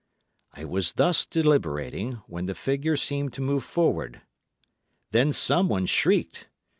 I 0.53 0.65
was 0.65 0.93
thus 0.93 1.27
deliberating, 1.27 2.13
when 2.25 2.47
the 2.47 2.55
figure 2.55 2.97
seemed 2.97 3.33
to 3.33 3.41
move 3.41 3.63
forward; 3.63 4.23
then 5.11 5.31
someone 5.31 5.85
shrieked. 5.85 6.49